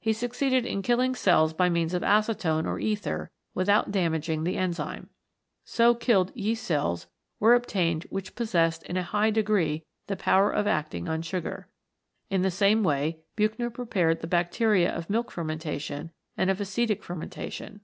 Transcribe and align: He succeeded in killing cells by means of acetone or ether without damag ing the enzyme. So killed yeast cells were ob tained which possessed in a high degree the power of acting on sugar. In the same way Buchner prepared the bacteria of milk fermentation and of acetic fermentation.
He 0.00 0.12
succeeded 0.12 0.66
in 0.66 0.82
killing 0.82 1.14
cells 1.14 1.54
by 1.54 1.70
means 1.70 1.94
of 1.94 2.02
acetone 2.02 2.66
or 2.66 2.78
ether 2.78 3.30
without 3.54 3.90
damag 3.90 4.28
ing 4.28 4.44
the 4.44 4.58
enzyme. 4.58 5.08
So 5.64 5.94
killed 5.94 6.30
yeast 6.34 6.62
cells 6.62 7.06
were 7.40 7.54
ob 7.54 7.66
tained 7.66 8.04
which 8.10 8.34
possessed 8.34 8.82
in 8.82 8.98
a 8.98 9.02
high 9.02 9.30
degree 9.30 9.86
the 10.08 10.14
power 10.16 10.50
of 10.50 10.66
acting 10.66 11.08
on 11.08 11.22
sugar. 11.22 11.70
In 12.28 12.42
the 12.42 12.50
same 12.50 12.82
way 12.82 13.20
Buchner 13.34 13.70
prepared 13.70 14.20
the 14.20 14.26
bacteria 14.26 14.94
of 14.94 15.08
milk 15.08 15.30
fermentation 15.30 16.10
and 16.36 16.50
of 16.50 16.60
acetic 16.60 17.02
fermentation. 17.02 17.80